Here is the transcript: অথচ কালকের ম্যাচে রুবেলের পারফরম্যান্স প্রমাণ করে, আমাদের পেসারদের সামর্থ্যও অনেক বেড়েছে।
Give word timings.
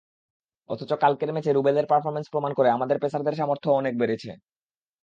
অথচ 0.69 0.91
কালকের 0.93 1.33
ম্যাচে 1.33 1.51
রুবেলের 1.51 1.89
পারফরম্যান্স 1.89 2.27
প্রমাণ 2.31 2.51
করে, 2.53 2.69
আমাদের 2.69 2.97
পেসারদের 2.99 3.35
সামর্থ্যও 3.35 3.79
অনেক 3.81 3.93
বেড়েছে। 3.97 4.31